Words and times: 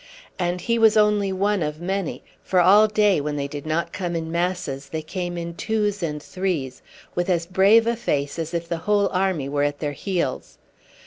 And 0.39 0.61
he 0.61 0.79
was 0.79 0.97
only 0.97 1.31
one 1.31 1.61
of 1.61 1.79
many, 1.79 2.23
for 2.41 2.59
all 2.59 2.87
day 2.87 3.21
when 3.21 3.35
they 3.35 3.47
did 3.47 3.67
not 3.67 3.93
come 3.93 4.15
in 4.15 4.31
masses 4.31 4.89
they 4.89 5.03
came 5.03 5.37
in 5.37 5.53
twos 5.53 6.01
and 6.01 6.23
threes 6.23 6.81
with 7.13 7.29
as 7.29 7.45
brave 7.45 7.85
a 7.85 7.95
face 7.95 8.39
as 8.39 8.55
if 8.55 8.67
the 8.67 8.77
whole 8.89 9.09
army 9.09 9.47
were 9.47 9.61
at 9.61 9.77
their 9.77 9.91
heels. 9.91 10.57